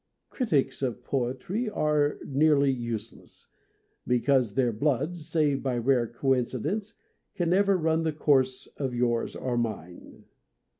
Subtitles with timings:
[0.31, 3.49] Critics of poetry are nearly useless,
[4.07, 6.95] because their blood, save by rare coincidence,
[7.35, 10.25] can never run the course of yours or mine.